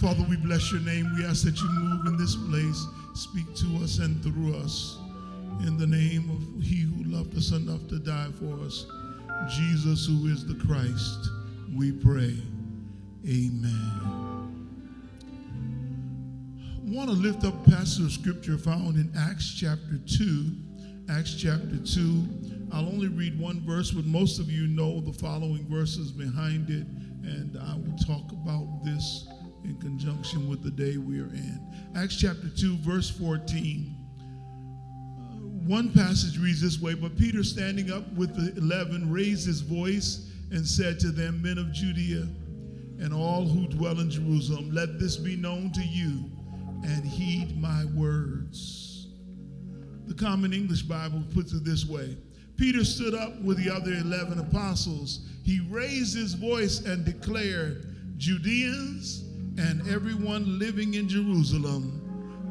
[0.00, 1.12] Father, we bless your name.
[1.16, 4.96] We ask that you move in this place, speak to us and through us.
[5.66, 8.86] In the name of he who loved us enough to die for us,
[9.48, 11.30] Jesus, who is the Christ,
[11.76, 12.36] we pray.
[13.26, 14.54] Amen.
[16.86, 20.52] I want to lift up a passage of scripture found in Acts chapter 2.
[21.10, 22.68] Acts chapter 2.
[22.72, 26.86] I'll only read one verse, but most of you know the following verses behind it,
[27.24, 29.26] and I will talk about this
[29.68, 31.60] in conjunction with the day we are in.
[31.94, 33.94] Acts chapter 2, verse 14.
[34.18, 35.24] Uh,
[35.66, 40.30] one passage reads this way But Peter, standing up with the eleven, raised his voice
[40.50, 42.26] and said to them, Men of Judea
[43.00, 46.30] and all who dwell in Jerusalem, let this be known to you
[46.84, 49.08] and heed my words.
[50.06, 52.16] The Common English Bible puts it this way
[52.56, 55.28] Peter stood up with the other 11 apostles.
[55.44, 57.84] He raised his voice and declared,
[58.16, 59.27] Judeans
[59.58, 62.00] and everyone living in Jerusalem,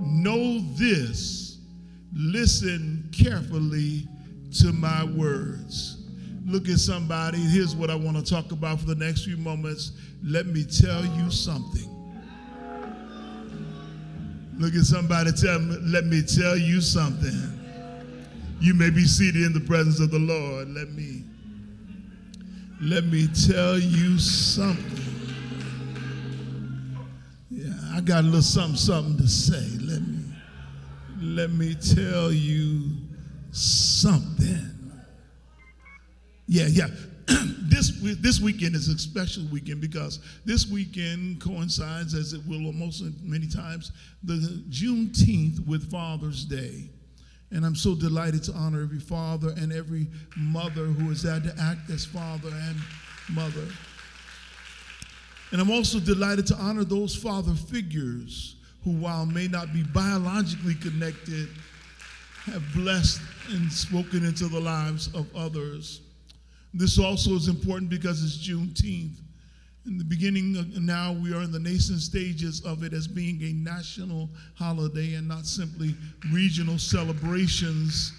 [0.01, 1.59] know this.
[2.13, 4.07] Listen carefully
[4.59, 6.03] to my words.
[6.45, 7.39] Look at somebody.
[7.39, 9.91] Here's what I want to talk about for the next few moments.
[10.23, 11.93] Let me tell you something.
[14.57, 17.53] Look at somebody, tell me, let me tell you something.
[18.59, 20.69] You may be seated in the presence of the Lord.
[20.69, 21.23] Let me
[22.81, 25.06] let me tell you something.
[27.97, 29.65] I got a little something something to say.
[29.81, 30.19] Let me
[31.19, 32.91] let me tell you
[33.49, 34.69] something.
[36.45, 36.89] Yeah, yeah.
[37.27, 43.03] this this weekend is a special weekend because this weekend coincides, as it will most
[43.23, 43.91] many times,
[44.23, 46.91] the Juneteenth with Father's Day.
[47.49, 51.55] And I'm so delighted to honor every father and every mother who has had to
[51.59, 52.77] act as father and
[53.31, 53.65] mother.
[55.51, 60.75] And I'm also delighted to honor those father figures who, while may not be biologically
[60.75, 61.47] connected,
[62.45, 66.01] have blessed and spoken into the lives of others.
[66.73, 69.19] This also is important because it's Juneteenth.
[69.85, 70.53] In the beginning,
[70.85, 75.27] now we are in the nascent stages of it as being a national holiday and
[75.27, 75.95] not simply
[76.31, 78.11] regional celebrations.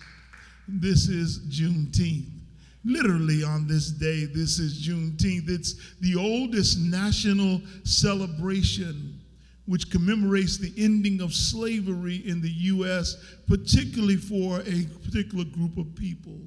[0.66, 2.37] This is Juneteenth.
[2.84, 5.48] Literally, on this day, this is Juneteenth.
[5.48, 9.20] It's the oldest national celebration
[9.66, 13.16] which commemorates the ending of slavery in the U.S.,
[13.46, 16.40] particularly for a particular group of people.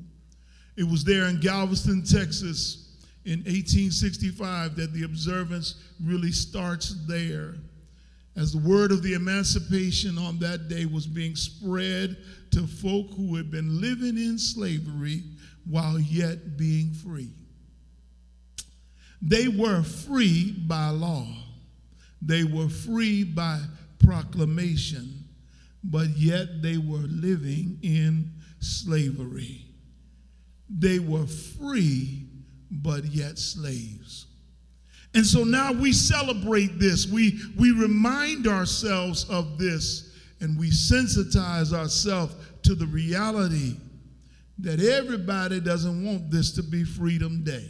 [0.75, 7.53] It was there in Galveston, Texas in 1865 that the observance really starts there.
[8.35, 12.17] As the word of the emancipation on that day was being spread
[12.51, 15.23] to folk who had been living in slavery
[15.69, 17.31] while yet being free.
[19.21, 21.27] They were free by law,
[22.21, 23.59] they were free by
[23.99, 25.25] proclamation,
[25.83, 29.65] but yet they were living in slavery.
[30.69, 32.27] They were free,
[32.69, 34.27] but yet slaves.
[35.13, 37.05] And so now we celebrate this.
[37.05, 43.75] We, we remind ourselves of this and we sensitize ourselves to the reality
[44.59, 47.69] that everybody doesn't want this to be Freedom Day.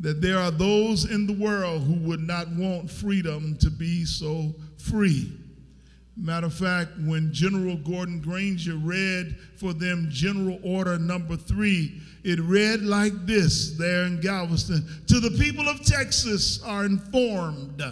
[0.00, 4.54] That there are those in the world who would not want freedom to be so
[4.78, 5.32] free.
[6.18, 12.40] Matter of fact, when General Gordon Granger read for them General Order number three, it
[12.40, 17.82] read like this there in Galveston To the people of Texas are informed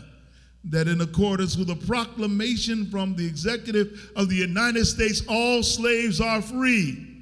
[0.65, 6.21] that in accordance with a proclamation from the executive of the United States, all slaves
[6.21, 7.14] are free.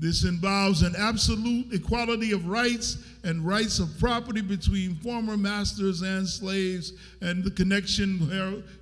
[0.00, 6.26] This involves an absolute equality of rights and rights of property between former masters and
[6.26, 8.20] slaves, and the connection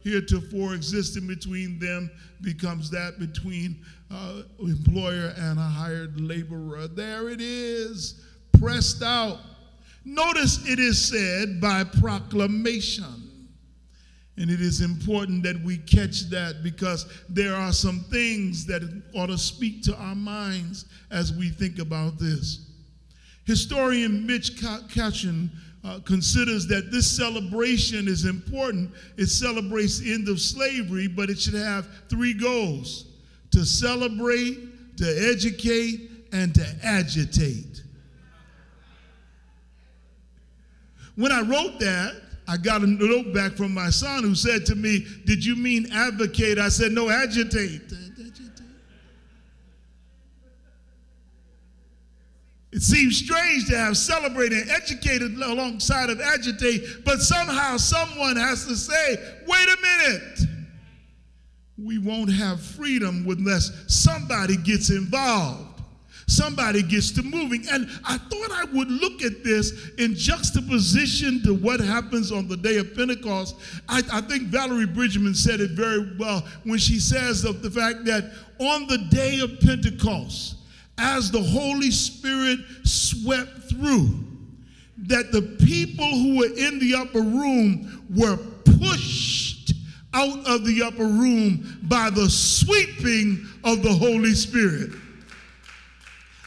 [0.05, 2.11] heretofore existing between them
[2.43, 6.87] becomes that between uh, employer and a hired laborer.
[6.87, 8.23] There it is,
[8.59, 9.39] pressed out.
[10.05, 13.26] Notice it is said by proclamation.
[14.39, 18.83] And it is important that we catch that because there are some things that
[19.15, 22.71] ought to speak to our minds as we think about this.
[23.47, 25.49] Historian Mitch Kachun
[25.85, 28.91] uh, considers that this celebration is important.
[29.17, 33.07] It celebrates the end of slavery, but it should have three goals
[33.53, 37.83] to celebrate, to educate, and to agitate.
[41.15, 44.75] When I wrote that, I got a note back from my son who said to
[44.75, 46.59] me, Did you mean advocate?
[46.59, 47.83] I said, No, agitate.
[52.73, 58.67] It seems strange to have celebrated and educated alongside of agitate, but somehow someone has
[58.67, 59.17] to say,
[59.47, 60.41] wait a minute.
[61.83, 65.66] We won't have freedom unless somebody gets involved
[66.27, 67.65] somebody gets to moving.
[67.71, 72.57] And I thought I would look at this in juxtaposition to what happens on the
[72.57, 73.57] day of Pentecost.
[73.89, 78.05] I, I think Valerie Bridgeman said it very well when she says of the fact
[78.07, 80.57] that on the day of Pentecost,
[80.99, 84.25] as the Holy Spirit swept through,
[84.99, 89.75] that the people who were in the upper room were pushed
[90.15, 94.91] out of the upper room by the sweeping of the Holy Spirit.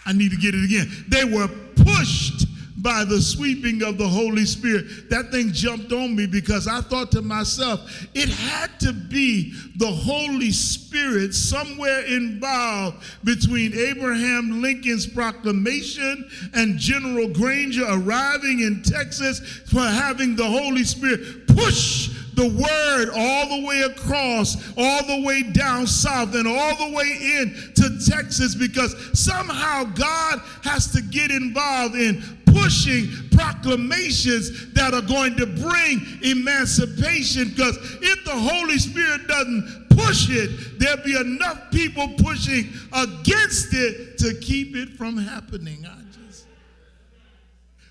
[0.09, 1.05] I need to get it again.
[1.07, 2.47] They were pushed
[2.81, 5.07] by the sweeping of the Holy Spirit.
[5.11, 9.85] That thing jumped on me because I thought to myself, it had to be the
[9.85, 19.81] Holy Spirit somewhere involved between Abraham Lincoln's proclamation and General Granger arriving in Texas for
[19.81, 25.85] having the Holy Spirit push the word all the way across, all the way down
[25.85, 31.95] south, and all the way in to Texas because somehow God has to get involved
[31.95, 39.87] in pushing proclamations that are going to bring emancipation because if the Holy Spirit doesn't
[39.89, 45.85] push it, there'll be enough people pushing against it to keep it from happening.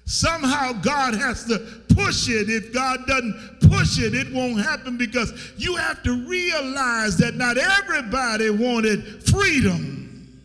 [0.09, 1.59] Somehow God has to
[1.95, 2.49] push it.
[2.49, 7.59] If God doesn't push it, it won't happen because you have to realize that not
[7.59, 10.41] everybody wanted freedom.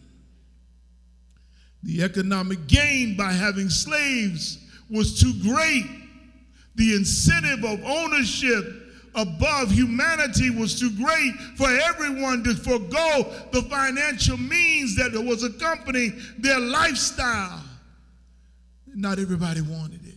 [1.84, 4.58] The economic gain by having slaves
[4.90, 5.86] was too great.
[6.76, 8.66] The incentive of ownership
[9.16, 16.20] above humanity was too great for everyone to forego the financial means that was accompanying
[16.38, 17.62] their lifestyle.
[18.96, 20.16] Not everybody wanted it.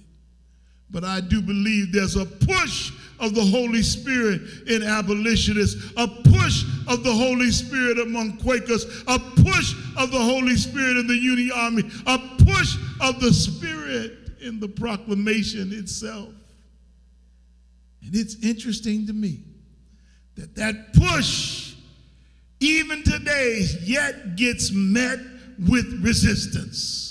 [0.91, 6.65] But I do believe there's a push of the Holy Spirit in abolitionists, a push
[6.87, 11.51] of the Holy Spirit among Quakers, a push of the Holy Spirit in the Union
[11.55, 16.29] Army, a push of the Spirit in the proclamation itself.
[18.03, 19.41] And it's interesting to me
[20.37, 21.75] that that push,
[22.61, 25.19] even today, yet gets met
[25.67, 27.06] with resistance.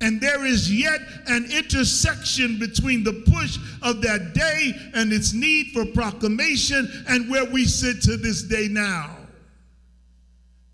[0.00, 5.68] And there is yet an intersection between the push of that day and its need
[5.72, 9.16] for proclamation and where we sit to this day now.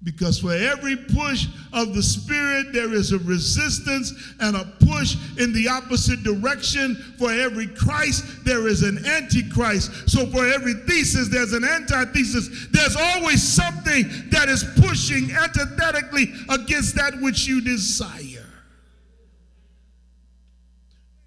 [0.02, 5.52] Because for every push of the Spirit, there is a resistance and a push in
[5.52, 6.94] the opposite direction.
[7.18, 10.08] For every Christ, there is an antichrist.
[10.08, 12.68] So for every thesis, there's an antithesis.
[12.70, 18.29] There's always something that is pushing antithetically against that which you desire.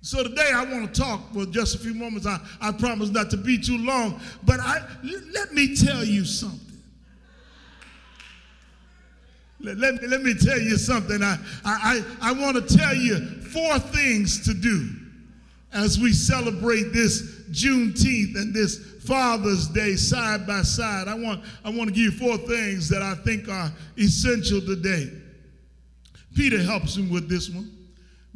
[0.03, 2.27] So today I want to talk for just a few moments.
[2.27, 4.85] I, I promise not to be too long, but I
[5.31, 6.77] let me tell you something.
[9.61, 11.23] Let, let, me, let me tell you something.
[11.23, 14.89] I, I, I want to tell you four things to do
[15.71, 21.07] as we celebrate this Juneteenth and this Father's Day side by side.
[21.07, 25.09] I want, I want to give you four things that I think are essential today.
[26.35, 27.71] Peter helps him with this one.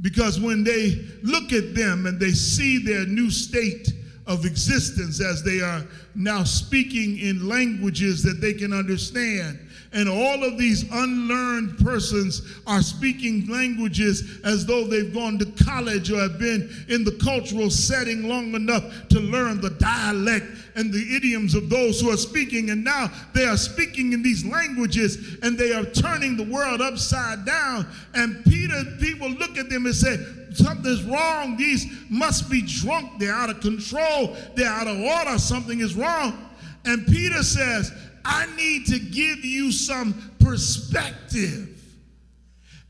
[0.02, 3.92] Because when they look at them and they see their new state
[4.28, 5.83] of existence as they are
[6.14, 9.60] now speaking in languages that they can understand,
[9.94, 16.12] and all of these unlearned persons are speaking languages as though they've gone to college
[16.12, 21.16] or have been in the cultural setting long enough to learn the dialect and the
[21.16, 22.70] idioms of those who are speaking.
[22.70, 27.46] And now they are speaking in these languages and they are turning the world upside
[27.46, 27.88] down.
[28.14, 30.18] And Peter, people look at them and say,
[30.54, 31.56] Something's wrong.
[31.56, 33.20] These must be drunk.
[33.20, 34.36] They're out of control.
[34.56, 35.38] They're out of order.
[35.38, 36.48] Something is wrong.
[36.86, 37.92] And Peter says,
[38.28, 41.81] I need to give you some perspective.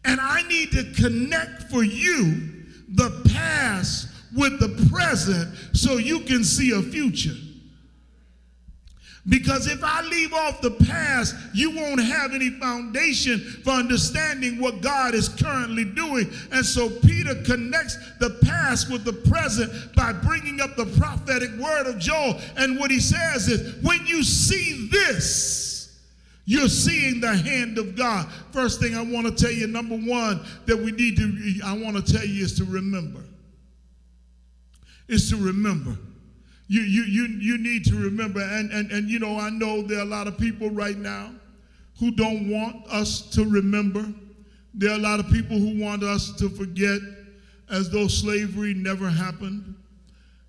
[0.03, 6.44] And I need to connect for you the past with the present so you can
[6.44, 7.36] see a future.
[9.29, 14.81] Because if I leave off the past, you won't have any foundation for understanding what
[14.81, 16.31] God is currently doing.
[16.53, 21.88] And so Peter connects the past with the present by bringing up the prophetic word
[21.88, 22.39] of Joel.
[22.55, 26.00] And what he says is, when you see this,
[26.46, 28.31] you're seeing the hand of God.
[28.53, 31.98] First thing I want to tell you, number one, that we need to, I want
[31.98, 33.19] to tell you is to remember.
[35.10, 35.98] Is to remember.
[36.67, 40.00] You, you, you, you need to remember, and, and, and you know, I know there
[40.00, 41.31] are a lot of people right now
[42.00, 44.05] who don't want us to remember
[44.77, 47.00] There are a lot of people who want us to forget
[47.67, 49.74] as though slavery never happened.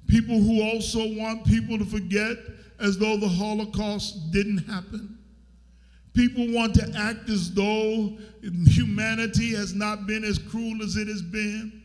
[0.06, 2.36] People who also want people to forget
[2.78, 5.18] as though the Holocaust didn't happen.
[6.12, 8.18] People want to act as though
[8.66, 11.77] humanity has not been as cruel as it has been.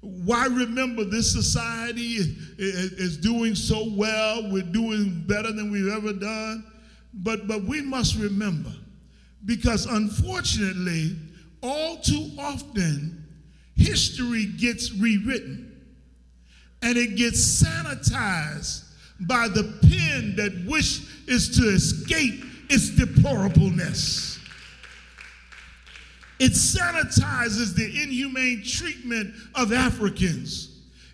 [0.00, 2.16] Why remember this society
[2.58, 4.50] is doing so well?
[4.50, 6.64] We're doing better than we've ever done.
[7.14, 8.72] But, but we must remember,
[9.44, 11.16] because unfortunately,
[11.62, 13.24] all too often,
[13.76, 15.68] history gets rewritten
[16.82, 18.84] and it gets sanitized
[19.20, 24.27] by the pen that wish is to escape its deplorableness.
[26.38, 30.68] It sanitizes the inhumane treatment of Africans.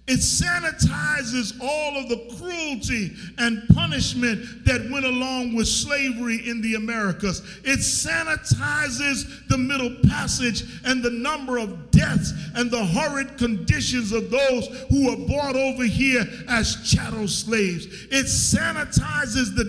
[0.06, 6.74] It sanitizes all of the cruelty and punishment that went along with slavery in the
[6.74, 7.40] Americas.
[7.64, 14.30] It sanitizes the Middle Passage and the number of deaths and the horrid conditions of
[14.30, 17.86] those who were brought over here as chattel slaves.
[18.10, 19.64] It sanitizes the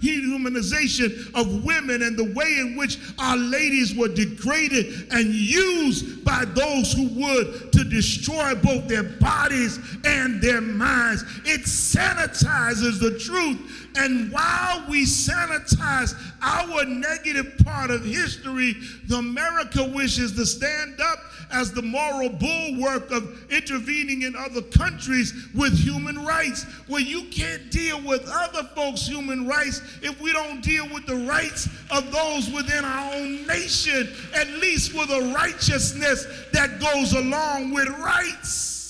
[0.00, 6.44] dehumanization of women and the way in which our ladies were degraded and used by
[6.44, 11.22] those who would to destroy both their bodies bodies and their minds.
[11.44, 13.88] It sanitizes the truth.
[13.96, 18.74] And while we sanitize our negative part of history,
[19.08, 21.18] the America wishes to stand up
[21.52, 26.64] as the moral bulwark of intervening in other countries with human rights.
[26.88, 31.16] Well, you can't deal with other folks' human rights if we don't deal with the
[31.16, 37.72] rights of those within our own nation, at least with a righteousness that goes along
[37.72, 38.80] with rights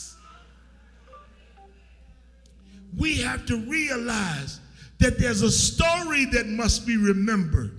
[3.01, 4.61] we have to realize
[5.01, 7.77] that there's a story that must be remembered.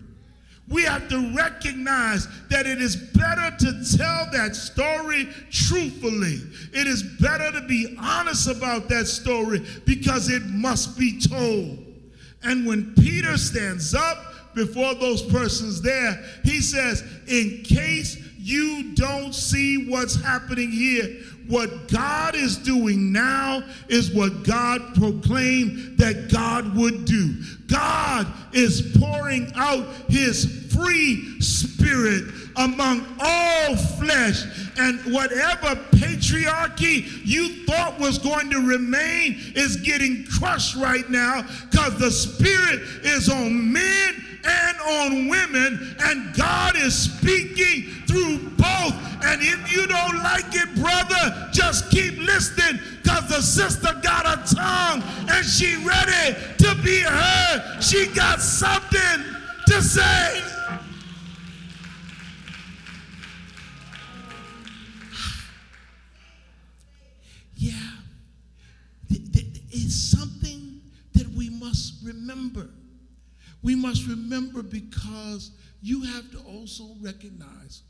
[0.67, 6.39] We have to recognize that it is better to tell that story truthfully.
[6.73, 11.85] It is better to be honest about that story because it must be told.
[12.43, 19.35] And when Peter stands up before those persons there, he says, In case you don't
[19.35, 26.75] see what's happening here, what God is doing now is what God proclaimed that God
[26.75, 27.35] would do.
[27.67, 34.43] God is pouring out his free spirit among all flesh.
[34.77, 41.97] And whatever patriarchy you thought was going to remain is getting crushed right now because
[41.99, 48.93] the spirit is on men and on women, and God is speaking through both.
[49.23, 54.55] And if you don't like it, brother, just keep listening because the sister got a
[54.55, 57.81] tongue and she ready to be heard.
[57.81, 59.23] She got something
[59.67, 60.43] to say.
[72.31, 72.69] Remember.
[73.61, 77.83] We must remember because you have to also recognize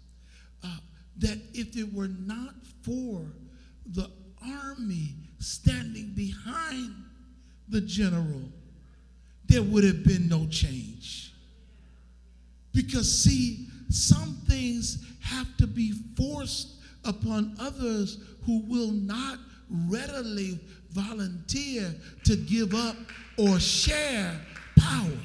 [0.63, 0.77] uh,
[1.17, 3.25] that if it were not for
[3.85, 4.09] the
[4.45, 6.93] army standing behind
[7.69, 8.41] the general,
[9.45, 11.33] there would have been no change.
[12.73, 20.59] Because, see, some things have to be forced upon others who will not readily
[20.91, 21.93] volunteer
[22.25, 22.95] to give up
[23.37, 24.39] or share
[24.77, 25.17] power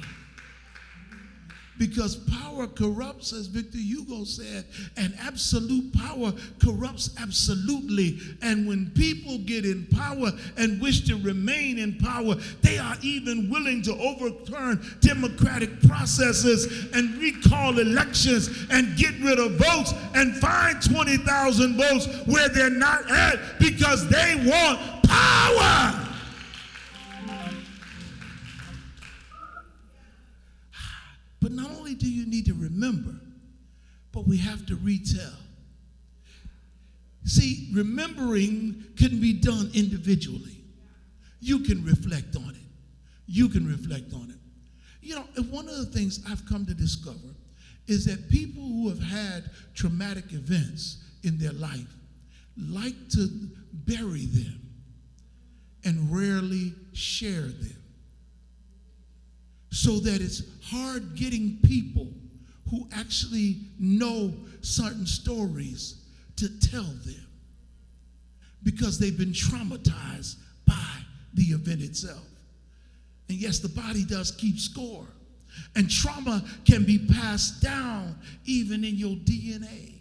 [1.79, 4.65] because power corrupts, as Victor Hugo said,
[4.97, 6.33] and absolute power
[6.63, 8.19] corrupts absolutely.
[8.43, 13.51] And when people get in power and wish to remain in power, they are even
[13.51, 20.81] willing to overturn democratic processes and recall elections and get rid of votes and find
[20.83, 26.07] 20,000 votes where they're not at because they want power.
[31.41, 33.15] But not only do you need to remember,
[34.13, 35.39] but we have to retell.
[37.25, 40.59] See, remembering can be done individually.
[41.41, 42.63] You can reflect on it.
[43.27, 44.37] You can reflect on it.
[45.03, 47.35] You know, one of the things I've come to discover
[47.87, 51.95] is that people who have had traumatic events in their life
[52.57, 53.29] like to
[53.73, 54.66] bury them
[55.87, 57.77] and rarely share them
[59.71, 62.09] so that it's hard getting people
[62.71, 66.03] who actually know certain stories
[66.35, 67.27] to tell them
[68.65, 70.99] because they've been traumatized by
[71.35, 72.27] the event itself.
[73.29, 75.07] And yes, the body does keep score.
[75.77, 79.96] And trauma can be passed down even in your DNA.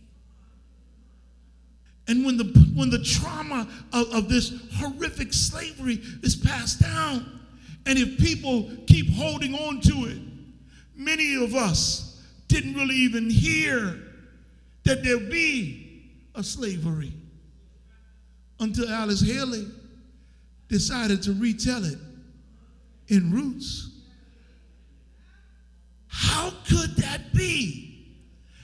[2.08, 2.44] And when the,
[2.76, 7.40] when the trauma of, of this horrific slavery is passed down,
[7.86, 10.20] and if people keep holding on to it,
[10.96, 14.00] many of us didn't really even hear
[14.84, 17.12] that there'll be a slavery
[18.60, 19.68] until Alex Haley
[20.68, 21.98] decided to retell it
[23.08, 23.92] in Roots.
[26.08, 28.16] How could that be?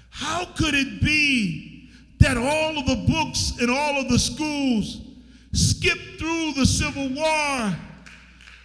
[0.09, 1.70] How could it be
[2.21, 5.01] that all of the books in all of the schools
[5.53, 7.75] skip through the Civil War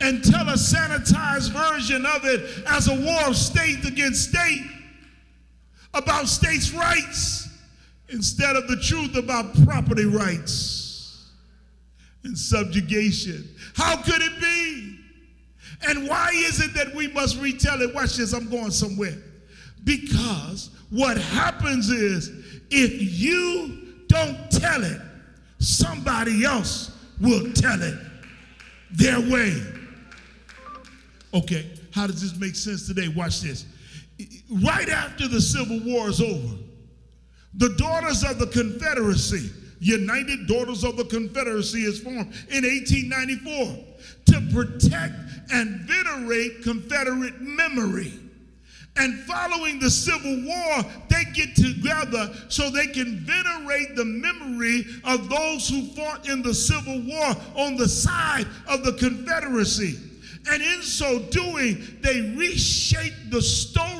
[0.00, 4.66] and tell a sanitized version of it as a war of state against state
[5.94, 7.48] about states' rights
[8.10, 11.30] instead of the truth about property rights
[12.24, 13.48] and subjugation?
[13.74, 14.98] How could it be?
[15.88, 17.94] And why is it that we must retell it?
[17.94, 19.16] Watch this, I'm going somewhere.
[19.86, 22.28] Because what happens is
[22.70, 25.00] if you don't tell it,
[25.60, 26.90] somebody else
[27.20, 27.96] will tell it
[28.90, 29.62] their way.
[31.32, 33.08] Okay, how does this make sense today?
[33.08, 33.64] Watch this.
[34.50, 36.56] Right after the Civil War is over,
[37.54, 43.84] the Daughters of the Confederacy, United Daughters of the Confederacy, is formed in 1894
[44.26, 45.14] to protect
[45.52, 48.12] and venerate Confederate memory.
[48.98, 55.28] And following the Civil War, they get together so they can venerate the memory of
[55.28, 59.98] those who fought in the Civil War on the side of the Confederacy.
[60.48, 63.95] And in so doing, they reshaped the story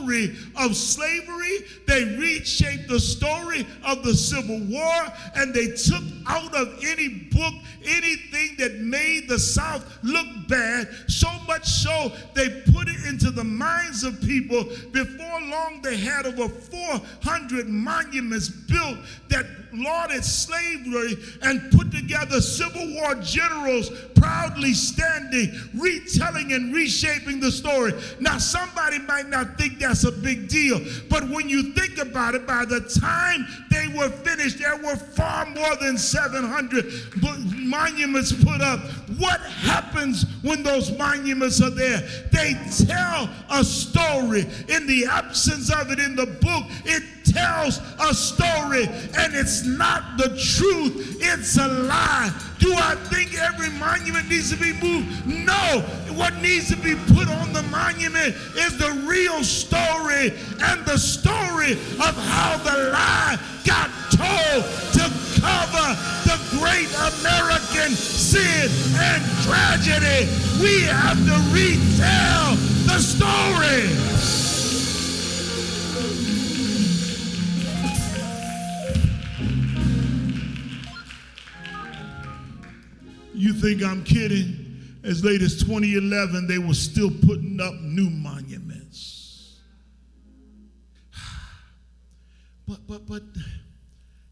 [0.57, 6.79] of slavery, they reshaped the story of the Civil War, and they took out of
[6.85, 13.07] any book anything that made the South look bad, so much so they put it
[13.07, 14.65] into the minds of people.
[14.93, 18.99] Before long, they had over 400 monuments built
[19.29, 27.51] that lauded slavery and put together Civil War generals proudly standing, retelling and reshaping the
[27.51, 27.93] story.
[28.21, 32.47] Now, somebody might not think that's a big deal, but when you think about it,
[32.47, 36.87] by the time they were finished, there were far more than 700
[37.57, 38.81] monuments put up.
[39.19, 42.01] What happens when those monuments are there?
[42.33, 42.55] They
[42.87, 44.47] tell a story.
[44.69, 47.03] In the absence of it in the book, it
[47.37, 52.33] tells a story and it's not the truth, it's a lie.
[52.59, 55.27] Do I think every monument needs to be moved?
[55.27, 55.85] No.
[56.17, 60.33] What needs to be put on the monument is the real story
[60.65, 64.65] and the story of how the lie got told
[64.97, 65.05] to
[65.41, 65.89] cover
[66.25, 66.89] the great
[67.21, 70.25] American sin and tragedy.
[70.63, 72.57] We have to retell
[72.89, 74.36] the story.
[83.37, 84.63] You think I'm kidding?
[85.05, 89.61] As late as 2011, they were still putting up new monuments.
[92.69, 93.23] But, but, but,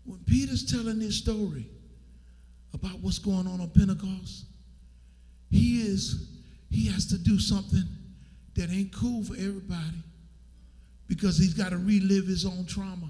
[0.05, 1.69] when Peter's telling this story
[2.73, 4.47] about what's going on on Pentecost,
[5.51, 6.31] he is,
[6.69, 7.85] he has to do something
[8.57, 10.03] that ain't cool for everybody
[11.07, 13.09] because he's got to relive his own trauma.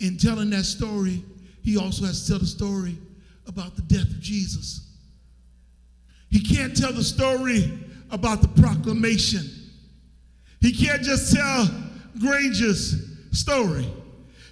[0.00, 1.22] In telling that story,
[1.62, 2.96] he also has to tell the story
[3.46, 4.86] about the death of Jesus.
[6.30, 7.78] He can't tell the story
[8.10, 9.42] about the proclamation.
[10.60, 11.68] He can't just tell
[12.18, 13.86] Granger's story.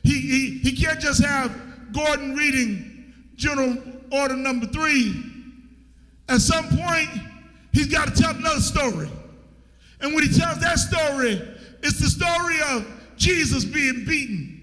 [0.03, 1.55] He, he, he can't just have
[1.93, 3.77] Gordon reading General
[4.11, 5.25] Order number three.
[6.29, 7.11] At some point,
[7.73, 9.09] he's got to tell another story.
[10.01, 11.41] And when he tells that story,
[11.83, 14.58] it's the story of Jesus being beaten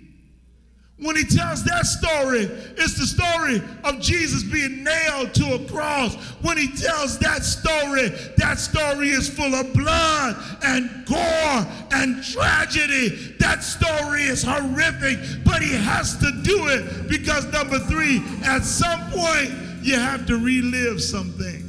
[0.98, 2.44] when he tells that story,
[2.78, 6.16] it's the story of Jesus being nailed to a cross.
[6.42, 13.10] When he tells that story, that story is full of blood and gore and tragedy.
[13.40, 19.02] That story is horrific, but he has to do it because, number three, at some
[19.12, 21.62] point, you have to relive something.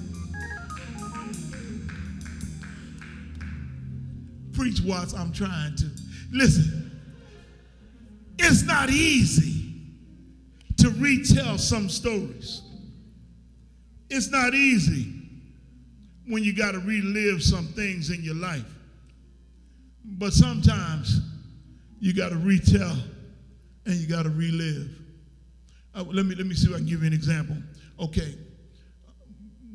[4.52, 5.90] Preach, Watts, I'm trying to.
[6.30, 6.86] Listen.
[8.38, 9.57] It's not easy
[10.79, 12.62] to retell some stories.
[14.11, 15.12] It's not easy
[16.29, 18.64] when you got to relive some things in your life.
[20.05, 21.20] But sometimes
[21.99, 22.96] you got to retell
[23.87, 24.90] and you got to relive.
[25.94, 27.57] Uh, let, me, let me see if I can give you an example.
[27.99, 28.37] Okay,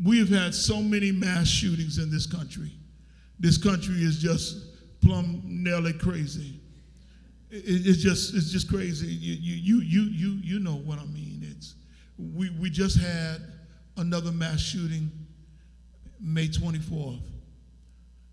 [0.05, 2.71] we've had so many mass shootings in this country.
[3.39, 4.57] This country is just
[5.01, 6.60] plumb nearly crazy
[7.51, 9.07] it's just it's just crazy.
[9.07, 11.45] You you you you you know what I mean.
[11.55, 11.75] It's
[12.17, 13.41] we we just had
[13.97, 15.11] another mass shooting
[16.19, 17.21] May 24th.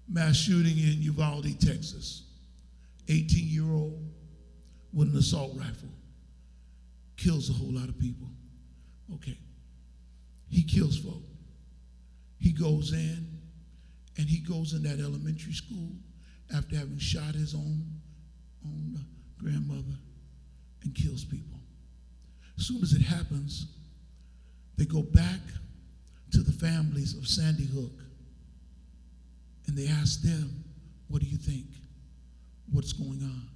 [0.09, 2.25] Mass shooting in Uvalde, Texas.
[3.09, 3.99] 18 year old
[4.93, 5.89] with an assault rifle
[7.17, 8.29] kills a whole lot of people.
[9.15, 9.39] Okay.
[10.51, 11.23] He kills folk.
[12.39, 13.27] He goes in
[14.17, 15.91] and he goes in that elementary school
[16.55, 17.85] after having shot his own,
[18.65, 18.98] own
[19.39, 19.97] grandmother
[20.83, 21.59] and kills people.
[22.59, 23.67] As soon as it happens,
[24.77, 25.41] they go back
[26.33, 27.93] to the families of Sandy Hook
[29.67, 30.65] and they ask them,
[31.09, 31.67] What do you think?
[32.71, 33.49] What's going on?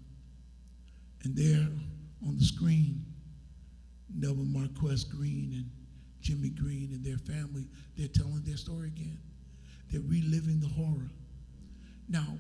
[1.25, 1.69] And there
[2.27, 3.05] on the screen,
[4.19, 5.71] Nelba Márquez-Greene and
[6.21, 7.67] Jimmy Greene and their family,
[7.97, 9.19] they're telling their story again.
[9.91, 11.11] They're reliving the horror.
[12.09, 12.39] Now,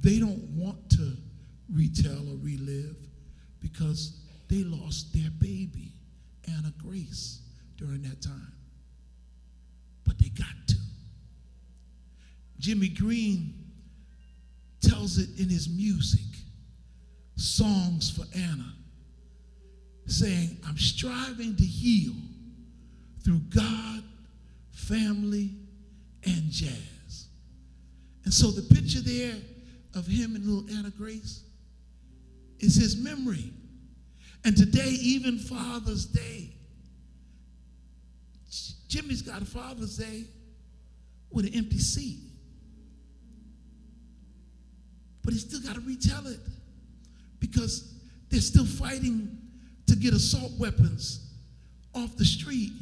[0.00, 1.16] they don't want to
[1.72, 2.96] retell or relive
[3.60, 5.92] because they lost their baby,
[6.46, 7.40] Anna Grace,
[7.76, 8.52] during that time.
[10.04, 10.76] But they got to.
[12.58, 13.54] Jimmy Greene
[14.80, 16.20] tells it in his music,
[17.36, 18.74] Songs for Anna,
[20.06, 22.14] saying, I'm striving to heal
[23.24, 24.02] through God,
[24.72, 25.50] family,
[26.24, 27.28] and jazz.
[28.24, 29.36] And so the picture there
[29.94, 31.44] of him and little Anna Grace
[32.60, 33.52] is his memory.
[34.44, 36.50] And today, even Father's Day,
[38.88, 40.24] Jimmy's got a Father's Day
[41.30, 42.20] with an empty seat.
[45.22, 46.40] But he's still got to retell it
[47.38, 47.94] because
[48.30, 49.36] they're still fighting
[49.86, 51.34] to get assault weapons
[51.94, 52.72] off the street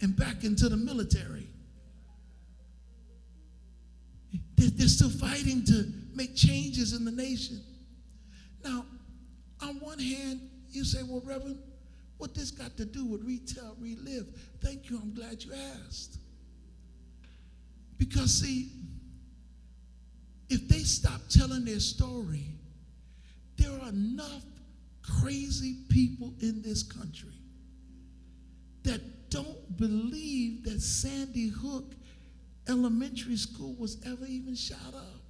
[0.00, 1.46] and back into the military.
[4.56, 7.60] They're still fighting to make changes in the nation.
[8.64, 8.84] Now,
[9.62, 11.58] on one hand, you say, well, Reverend,
[12.18, 14.26] what this got to do with retail relive?
[14.60, 15.52] Thank you, I'm glad you
[15.86, 16.18] asked.
[17.98, 18.70] Because, see,
[20.48, 22.46] if they stop telling their story,
[23.56, 24.44] there are enough
[25.20, 27.34] crazy people in this country
[28.82, 31.94] that don't believe that Sandy Hook
[32.68, 35.20] Elementary School was ever even shot up.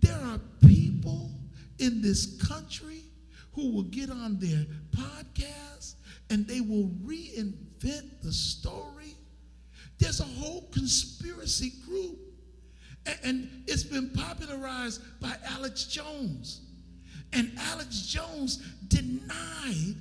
[0.00, 1.30] There are people
[1.78, 3.02] in this country
[3.52, 5.94] who will get on their podcast
[6.30, 9.14] and they will reinvent the story.
[9.98, 12.18] There's a whole conspiracy group,
[13.22, 16.62] and it's been popularized by Alex Jones.
[17.32, 18.58] And Alex Jones
[18.88, 19.96] denied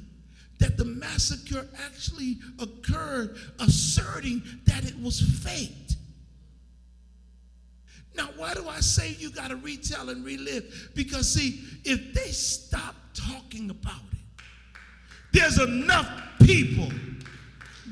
[0.59, 5.82] that the massacre actually occurred, asserting that it was faked.
[8.15, 10.91] Now, why do I say you got to retell and relive?
[10.95, 14.43] Because, see, if they stop talking about it,
[15.31, 16.09] there's enough
[16.43, 16.89] people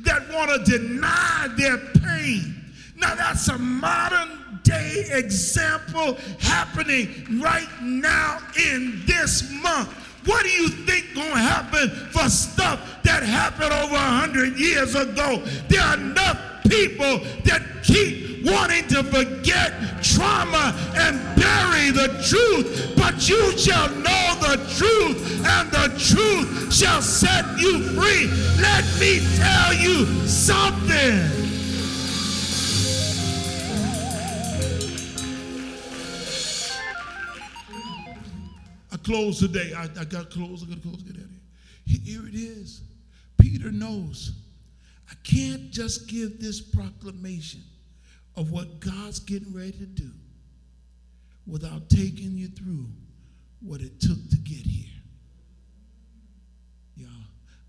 [0.03, 2.73] that want to deny their pain.
[2.95, 9.91] Now, that's a modern day example happening right now in this month.
[10.25, 15.43] What do you think to happen for stuff that happened over a hundred years ago?
[15.67, 23.27] There are enough people that keep wanting to forget trauma and bury the truth, but
[23.27, 28.27] you shall know the truth, and the truth shall set you free.
[28.61, 31.41] Let me tell you something.
[38.93, 39.73] I close today.
[39.75, 40.63] I, I got close.
[40.63, 41.01] I got to close.
[41.03, 41.29] Get out of
[41.85, 41.99] here.
[42.03, 42.81] Here it is.
[43.37, 44.31] Peter knows
[45.11, 47.61] I can't just give this proclamation
[48.37, 50.09] of what God's getting ready to do
[51.45, 52.85] without taking you through
[53.59, 54.87] what it took to get here.
[56.95, 57.09] Y'all,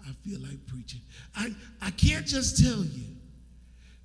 [0.06, 1.00] I feel like preaching.
[1.34, 3.16] I, I can't just tell you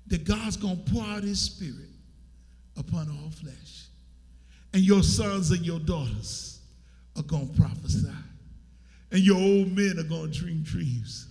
[0.08, 1.90] that God's going to pour out his spirit
[2.76, 3.86] upon all flesh.
[4.74, 6.60] And your sons and your daughters
[7.16, 8.08] are going to prophesy.
[9.12, 11.27] And your old men are going to dream dreams.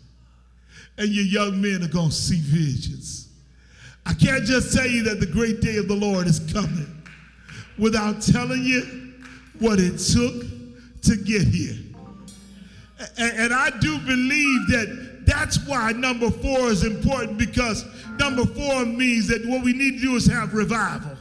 [0.97, 3.29] And your young men are going to see visions.
[4.05, 6.87] I can't just tell you that the great day of the Lord is coming
[7.77, 9.13] without telling you
[9.59, 10.43] what it took
[11.03, 11.75] to get here.
[13.17, 17.85] And, and I do believe that that's why number four is important because
[18.17, 21.17] number four means that what we need to do is have revival.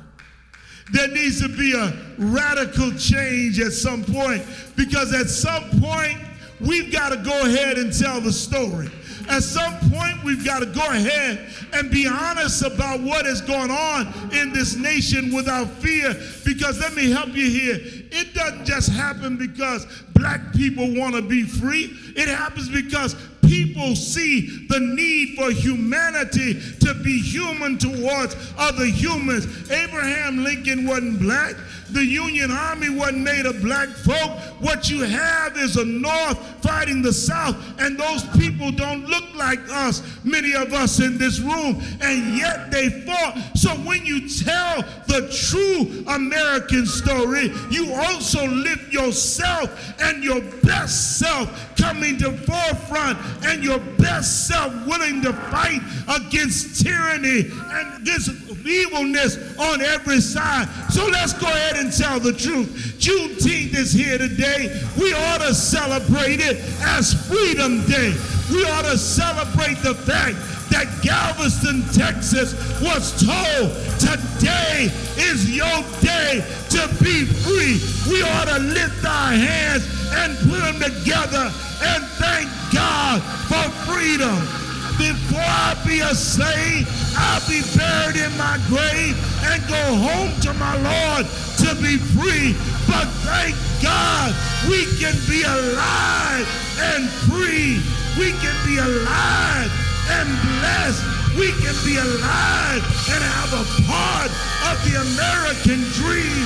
[0.92, 4.44] There needs to be a radical change at some point
[4.76, 6.18] because at some point
[6.60, 8.88] we've got to go ahead and tell the story.
[9.28, 13.70] At some point, we've got to go ahead and be honest about what is going
[13.70, 16.14] on in this nation without fear.
[16.44, 17.76] Because let me help you here.
[18.12, 23.14] It doesn't just happen because black people want to be free, it happens because
[23.46, 29.70] people see the need for humanity to be human towards other humans.
[29.70, 31.54] Abraham Lincoln wasn't black.
[31.90, 34.38] The Union Army wasn't made of black folk.
[34.60, 39.60] What you have is a North fighting the South, and those people don't look like
[39.70, 43.38] us, many of us in this room, and yet they fought.
[43.54, 51.18] So when you tell the true American story, you also lift yourself and your best
[51.18, 58.28] self coming to forefront and your best self willing to fight against tyranny and this
[58.66, 60.68] evilness on every side.
[60.90, 62.96] So let's go ahead and tell the truth.
[62.98, 64.72] Juneteenth is here today.
[64.98, 68.14] We ought to celebrate it as Freedom Day.
[68.50, 70.36] We ought to celebrate the fact
[70.70, 77.78] that Galveston, Texas was told today is your day to be free.
[78.10, 84.65] We ought to lift our hands and put them together and thank God for freedom.
[84.98, 89.12] Before I be a slave, I'll be buried in my grave
[89.44, 91.28] and go home to my Lord
[91.60, 92.56] to be free.
[92.88, 93.52] But thank
[93.84, 94.32] God
[94.64, 96.48] we can be alive
[96.80, 97.76] and free.
[98.16, 99.68] We can be alive
[100.16, 100.28] and
[100.64, 101.04] blessed.
[101.36, 102.80] We can be alive
[103.12, 104.32] and have a part
[104.72, 106.40] of the American dream.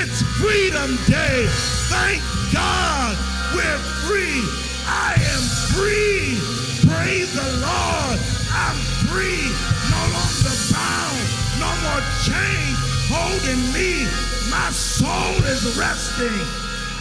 [0.00, 1.44] It's Freedom Day.
[1.92, 3.12] Thank God
[3.52, 4.40] we're free.
[4.88, 5.42] I am
[5.76, 6.69] free.
[7.00, 8.20] Praise the Lord.
[8.52, 8.76] I'm
[9.08, 9.48] free.
[9.88, 11.16] No longer bound.
[11.56, 12.76] No more chains
[13.08, 14.04] holding me.
[14.52, 16.36] My soul is resting.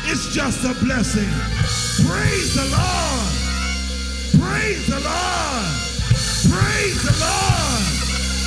[0.08, 1.28] It's just a blessing.
[2.08, 3.28] Praise the Lord.
[4.40, 5.68] Praise the Lord.
[6.48, 7.84] Praise the Lord.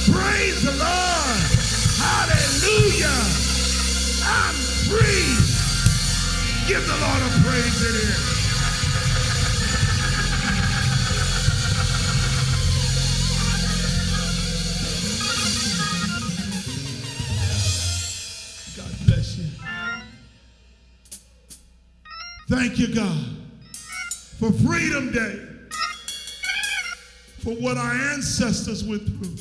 [0.08, 1.40] Praise the Lord.
[2.00, 3.20] Hallelujah.
[4.24, 4.56] I'm
[4.88, 5.36] free.
[6.66, 8.41] Give the Lord a praise in here.
[22.48, 23.24] Thank you, God,
[24.38, 25.48] for Freedom Day,
[27.38, 29.36] for what our ancestors went through,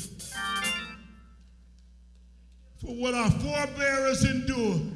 [2.80, 4.92] for what our forebears endured,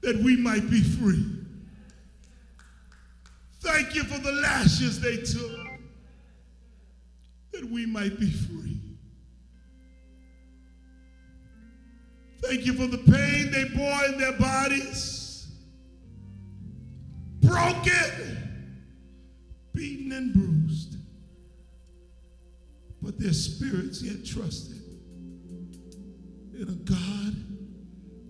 [0.00, 1.24] that we might be free.
[3.60, 5.66] Thank you for the lashes they took,
[7.52, 8.80] that we might be free.
[12.42, 15.24] Thank you for the pain they bore in their bodies,
[17.46, 18.82] broken,
[19.72, 20.96] beaten, and bruised.
[23.02, 24.82] But their spirits yet trusted
[26.54, 27.36] in a God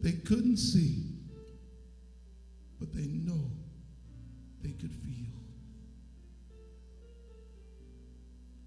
[0.02, 1.04] they couldn't see,
[2.78, 3.50] but they know
[4.62, 5.40] they could feel.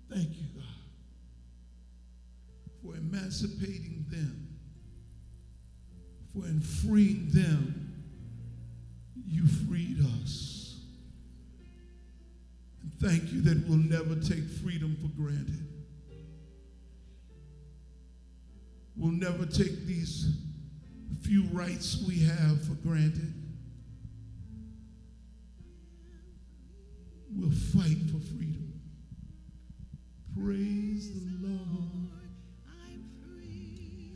[0.09, 0.63] Thank you, God,
[2.81, 4.49] for emancipating them
[6.33, 7.88] for freeing them,
[9.29, 10.81] you freed us.
[12.81, 15.65] And thank you that we'll never take freedom for granted.
[18.97, 20.35] We'll never take these
[21.21, 23.33] few rights we have for granted.
[27.35, 28.81] We'll fight for freedom.
[30.35, 32.09] Praise the Lord.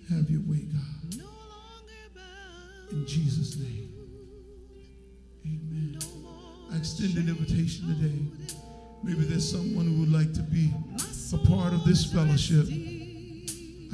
[0.10, 0.65] Have your way,
[7.03, 8.55] extend an invitation today.
[9.03, 10.71] Maybe there's someone who would like to be
[11.33, 12.65] a part of this fellowship.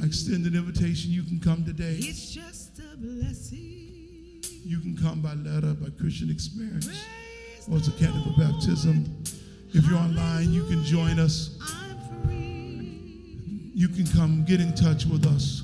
[0.00, 1.10] I extend an invitation.
[1.10, 1.96] You can come today.
[1.98, 4.38] It's just a blessing.
[4.64, 6.88] You can come by letter, by Christian experience,
[7.68, 9.04] or as a candidate for baptism.
[9.74, 11.58] If you're online, you can join us.
[12.28, 15.62] You can come get in touch with us.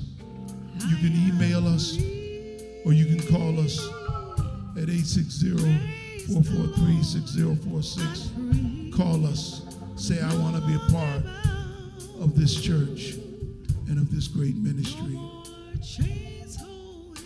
[0.85, 1.97] You can email us
[2.85, 3.79] or you can call us
[4.75, 4.89] at
[6.27, 8.93] 860-443-6046.
[8.95, 9.61] Call us.
[9.95, 11.23] Say, I want to be a part
[12.21, 13.13] of this church
[13.87, 15.17] and of this great ministry.
[15.83, 17.23] Chains holding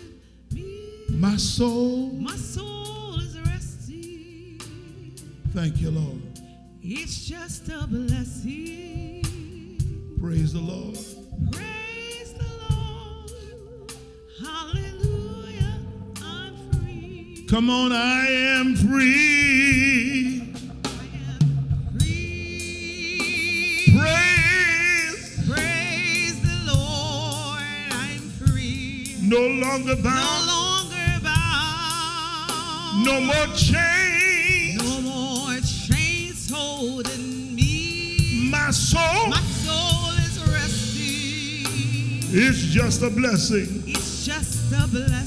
[0.52, 1.04] me.
[1.10, 4.58] My soul, My soul is resting.
[5.52, 6.22] thank you, Lord.
[6.82, 9.22] It's just a blessing.
[10.20, 10.96] Praise the Lord.
[17.52, 20.40] Come on, I am free.
[21.98, 23.92] free.
[23.94, 25.50] Praise.
[25.50, 27.60] Praise the Lord,
[27.90, 29.16] I'm free.
[29.20, 30.46] No longer bound.
[30.46, 33.04] No longer bound.
[33.04, 34.82] No more chains.
[34.82, 38.48] No more chains holding me.
[38.50, 39.28] My soul.
[39.28, 42.34] My soul is resting.
[42.34, 43.82] It's just a blessing.
[43.86, 45.21] It's just a blessing.